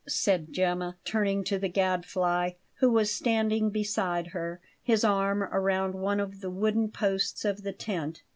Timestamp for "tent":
7.71-8.23